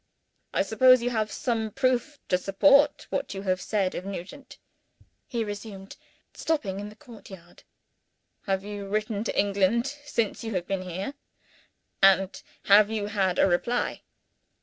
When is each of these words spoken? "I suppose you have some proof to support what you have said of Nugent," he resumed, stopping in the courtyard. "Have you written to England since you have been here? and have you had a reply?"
"I 0.51 0.63
suppose 0.63 1.03
you 1.03 1.11
have 1.11 1.31
some 1.31 1.69
proof 1.69 2.17
to 2.29 2.37
support 2.39 3.05
what 3.11 3.35
you 3.35 3.43
have 3.43 3.61
said 3.61 3.93
of 3.93 4.03
Nugent," 4.03 4.57
he 5.27 5.43
resumed, 5.43 5.95
stopping 6.33 6.79
in 6.79 6.89
the 6.89 6.95
courtyard. 6.95 7.61
"Have 8.47 8.63
you 8.63 8.87
written 8.87 9.23
to 9.25 9.39
England 9.39 9.85
since 10.03 10.43
you 10.43 10.55
have 10.55 10.65
been 10.65 10.81
here? 10.81 11.13
and 12.01 12.41
have 12.63 12.89
you 12.89 13.05
had 13.13 13.37
a 13.37 13.45
reply?" 13.45 14.01